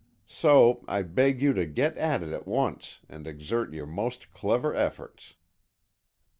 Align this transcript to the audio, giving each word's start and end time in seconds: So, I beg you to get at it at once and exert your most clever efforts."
So, 0.25 0.83
I 0.87 1.03
beg 1.03 1.43
you 1.43 1.53
to 1.53 1.67
get 1.67 1.95
at 1.95 2.23
it 2.23 2.31
at 2.33 2.47
once 2.47 3.01
and 3.07 3.27
exert 3.27 3.71
your 3.71 3.85
most 3.85 4.31
clever 4.33 4.73
efforts." 4.73 5.35